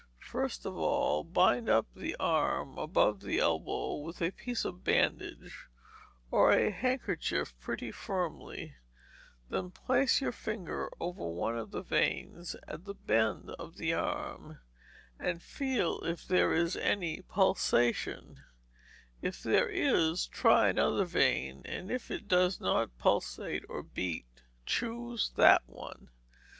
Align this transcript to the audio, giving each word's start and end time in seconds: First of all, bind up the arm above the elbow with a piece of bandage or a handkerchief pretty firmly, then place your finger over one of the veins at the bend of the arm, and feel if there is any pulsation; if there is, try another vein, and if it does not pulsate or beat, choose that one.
First 0.25 0.65
of 0.65 0.75
all, 0.75 1.23
bind 1.23 1.69
up 1.69 1.85
the 1.95 2.15
arm 2.19 2.79
above 2.79 3.19
the 3.19 3.37
elbow 3.37 3.97
with 3.97 4.19
a 4.19 4.31
piece 4.31 4.65
of 4.65 4.83
bandage 4.83 5.67
or 6.31 6.51
a 6.51 6.71
handkerchief 6.71 7.53
pretty 7.59 7.91
firmly, 7.91 8.73
then 9.51 9.69
place 9.69 10.19
your 10.19 10.31
finger 10.31 10.89
over 10.99 11.27
one 11.27 11.55
of 11.55 11.69
the 11.69 11.83
veins 11.83 12.55
at 12.67 12.85
the 12.85 12.95
bend 12.95 13.51
of 13.59 13.77
the 13.77 13.93
arm, 13.93 14.59
and 15.19 15.43
feel 15.43 15.99
if 15.99 16.27
there 16.27 16.51
is 16.51 16.75
any 16.75 17.21
pulsation; 17.21 18.41
if 19.21 19.43
there 19.43 19.69
is, 19.69 20.25
try 20.25 20.69
another 20.69 21.05
vein, 21.05 21.61
and 21.65 21.91
if 21.91 22.09
it 22.09 22.27
does 22.27 22.59
not 22.59 22.97
pulsate 22.97 23.63
or 23.69 23.83
beat, 23.83 24.25
choose 24.65 25.29
that 25.35 25.61
one. 25.67 26.09